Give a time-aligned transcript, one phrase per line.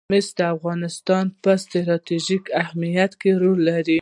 [0.09, 3.99] مس د افغانستان په ستراتیژیک اهمیت کې رول لري.